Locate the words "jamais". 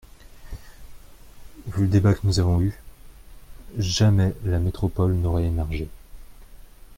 3.77-4.33